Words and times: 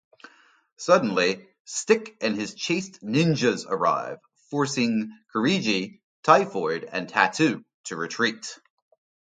Suddenly, 0.77 1.47
Stick 1.65 2.17
and 2.21 2.35
his 2.35 2.55
Chaste 2.55 3.03
ninjas 3.03 3.67
arrive, 3.69 4.17
forcing 4.49 5.15
Kirigi, 5.31 6.01
Typhoid, 6.23 6.89
and 6.91 7.07
Tattoo 7.07 7.63
to 7.83 7.95
retreat. 7.95 8.57